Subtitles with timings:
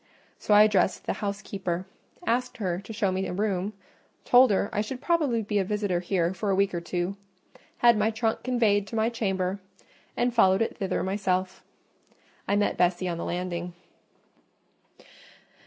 [0.39, 1.85] So I addressed the housekeeper;
[2.25, 3.73] asked her to show me a room,
[4.25, 7.17] told her I should probably be a visitor here for a week or two,
[7.85, 9.59] had my trunk conveyed to my chamber,
[10.17, 11.63] and followed it thither myself:
[12.47, 13.73] I met Bessie on the landing.